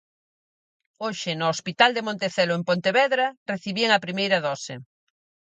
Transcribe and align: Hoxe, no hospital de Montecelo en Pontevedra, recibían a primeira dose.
Hoxe, 1.03 1.31
no 1.35 1.45
hospital 1.53 1.91
de 1.93 2.05
Montecelo 2.07 2.53
en 2.55 2.63
Pontevedra, 2.69 3.25
recibían 3.51 3.91
a 3.93 4.03
primeira 4.05 4.37
dose. 4.47 4.73